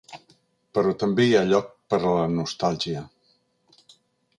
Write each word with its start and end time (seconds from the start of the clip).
Però 0.77 0.93
també 1.03 1.27
hi 1.27 1.37
ha 1.41 1.45
lloc 1.51 1.69
per 1.95 2.01
a 2.01 2.17
la 2.17 2.27
nostàlgia. 2.41 3.09